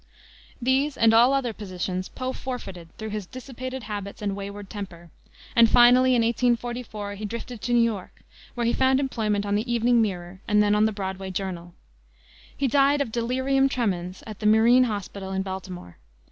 [0.59, 5.11] These and all other positions Poe forfeited through his dissipated habits and wayward temper,
[5.55, 8.23] and finally, in 1844, he drifted to New York,
[8.55, 11.75] where he found employment on the Evening Mirror and then on the Broadway Journal.
[12.57, 15.97] He died of delirium tremens at the Marine Hospital in Baltimore.